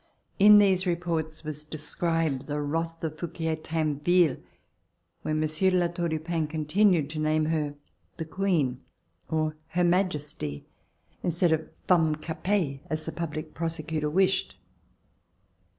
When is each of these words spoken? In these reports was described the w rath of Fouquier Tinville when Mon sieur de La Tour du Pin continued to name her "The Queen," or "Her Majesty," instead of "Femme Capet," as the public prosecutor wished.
In 0.39 0.57
these 0.57 0.87
reports 0.87 1.43
was 1.43 1.63
described 1.63 2.47
the 2.47 2.55
w 2.55 2.65
rath 2.71 3.03
of 3.03 3.19
Fouquier 3.19 3.55
Tinville 3.55 4.41
when 5.21 5.39
Mon 5.39 5.47
sieur 5.47 5.69
de 5.69 5.77
La 5.77 5.89
Tour 5.89 6.09
du 6.09 6.17
Pin 6.17 6.47
continued 6.47 7.07
to 7.11 7.19
name 7.19 7.45
her 7.45 7.75
"The 8.17 8.25
Queen," 8.25 8.81
or 9.29 9.55
"Her 9.67 9.83
Majesty," 9.83 10.65
instead 11.21 11.51
of 11.51 11.69
"Femme 11.87 12.15
Capet," 12.15 12.79
as 12.89 13.05
the 13.05 13.11
public 13.11 13.53
prosecutor 13.53 14.09
wished. 14.09 14.57